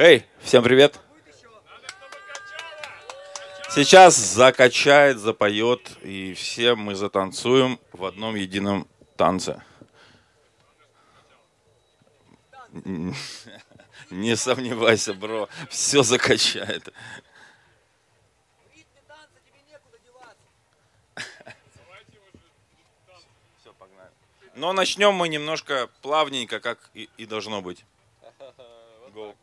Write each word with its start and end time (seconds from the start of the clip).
Эй, 0.00 0.24
всем 0.38 0.62
привет! 0.62 0.96
Сейчас 3.68 4.14
закачает, 4.14 5.18
запоет, 5.18 5.90
и 6.04 6.34
все 6.34 6.76
мы 6.76 6.94
затанцуем 6.94 7.80
в 7.92 8.04
одном 8.04 8.36
едином 8.36 8.86
танце. 9.16 9.60
Не 14.10 14.36
сомневайся, 14.36 15.14
бро, 15.14 15.48
все 15.68 16.04
закачает. 16.04 16.94
Но 24.54 24.72
начнем 24.72 25.12
мы 25.12 25.28
немножко 25.28 25.90
плавненько, 26.02 26.60
как 26.60 26.88
и, 26.94 27.08
и 27.16 27.26
должно 27.26 27.60
быть. 27.62 27.84
Go. 29.12 29.34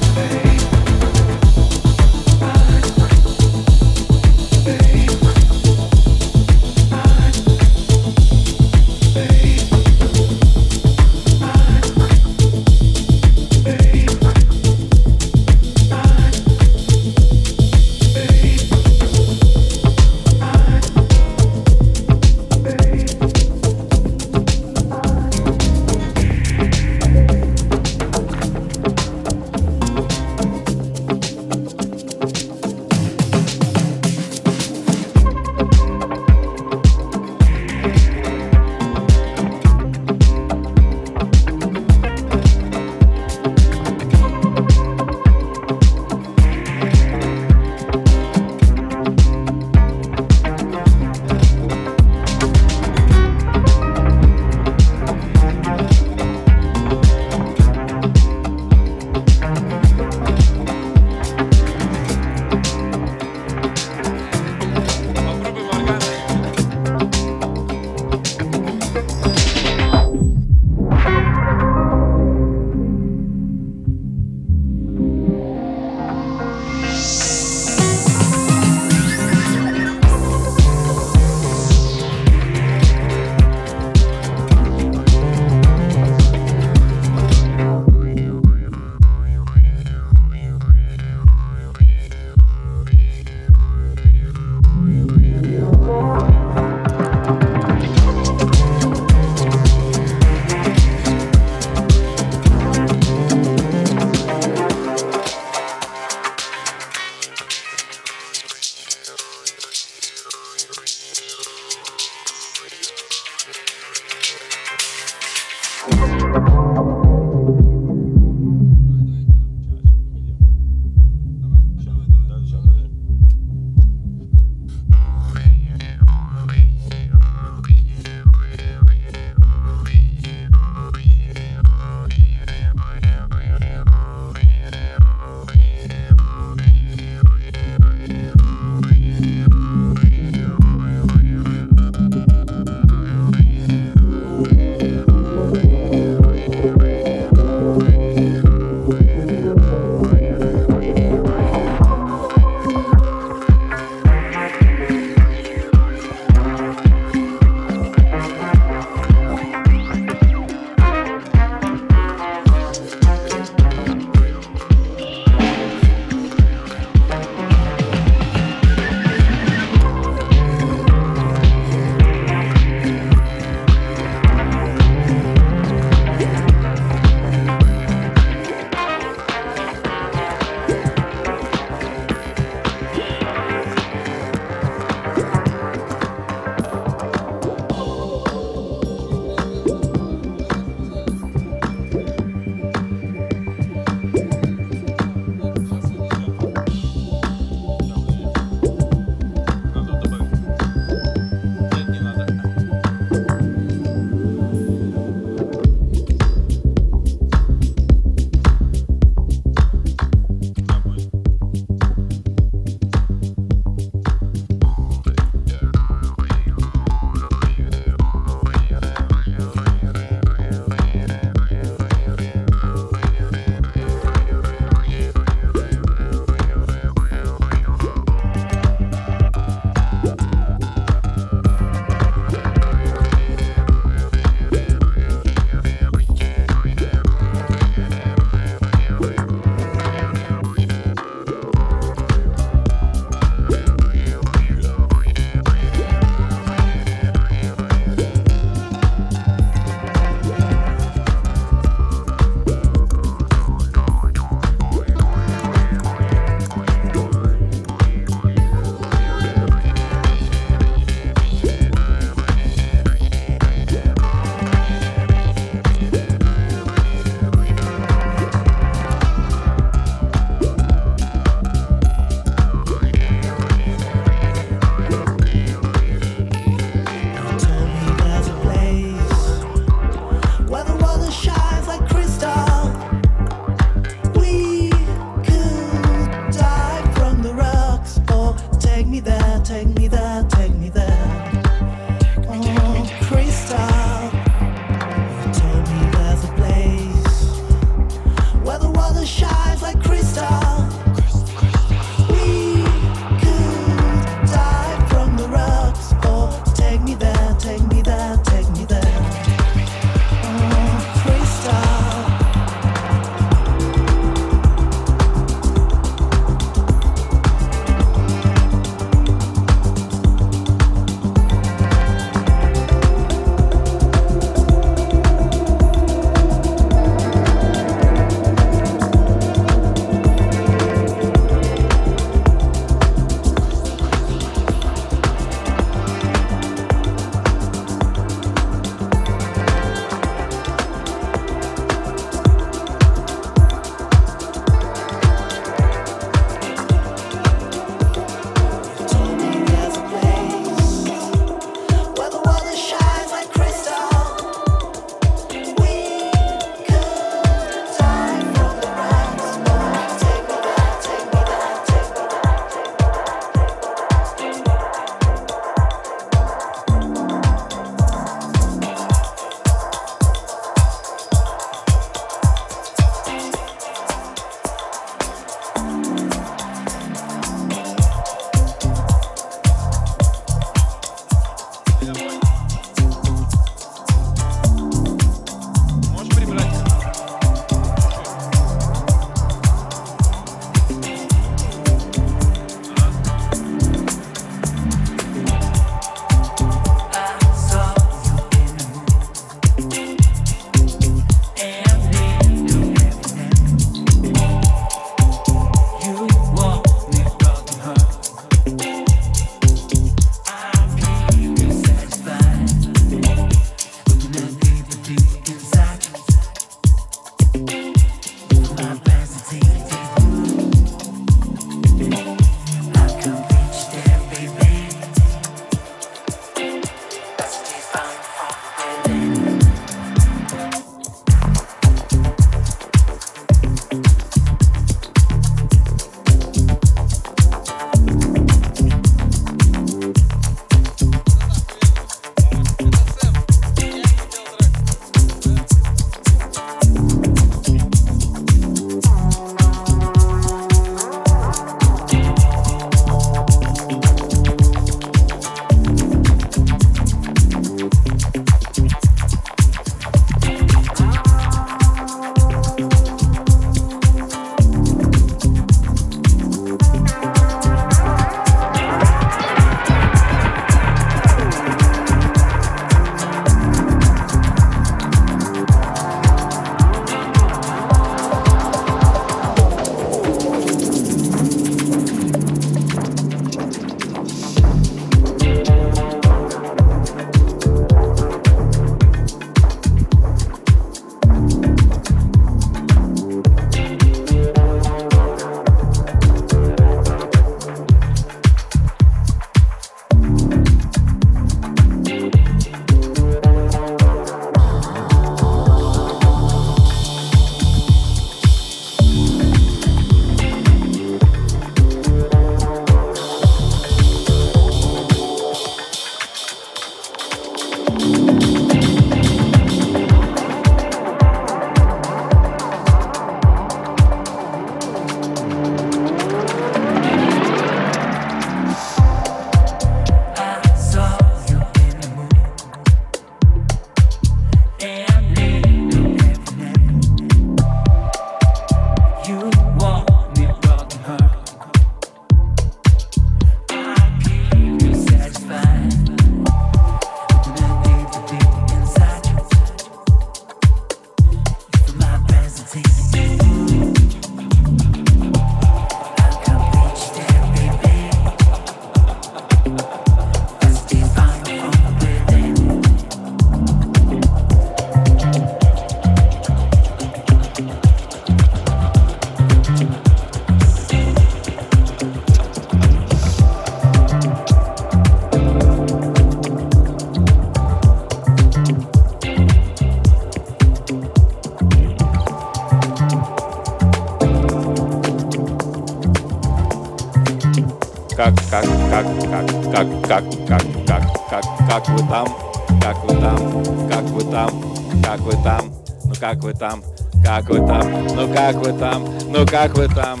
Там, 596.38 596.62
как 597.04 597.28
вы 597.28 597.38
там, 597.38 597.86
ну 597.94 598.14
как 598.14 598.36
вы 598.36 598.52
там, 598.58 598.84
ну 599.08 599.26
как 599.26 599.56
вы 599.56 599.66
там. 599.68 600.00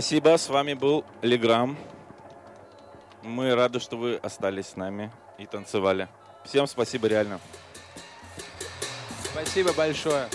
Спасибо, 0.00 0.38
с 0.38 0.48
вами 0.48 0.72
был 0.72 1.04
Леграм. 1.20 1.76
Мы 3.22 3.54
рады, 3.54 3.80
что 3.80 3.98
вы 3.98 4.14
остались 4.14 4.68
с 4.68 4.76
нами 4.76 5.12
и 5.36 5.44
танцевали. 5.44 6.08
Всем 6.42 6.66
спасибо 6.66 7.06
реально. 7.06 7.38
Спасибо 9.30 9.74
большое. 9.74 10.26